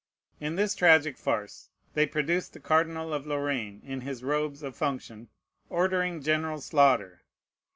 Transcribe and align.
In 0.39 0.55
this 0.55 0.73
tragic 0.73 1.15
farce 1.15 1.69
they 1.93 2.07
produced 2.07 2.53
the 2.53 2.59
Cardinal 2.59 3.13
of 3.13 3.27
Lorraine 3.27 3.83
in 3.85 4.01
his 4.01 4.23
robes 4.23 4.63
of 4.63 4.75
function, 4.75 5.27
ordering 5.69 6.23
general 6.23 6.59
slaughter. 6.59 7.21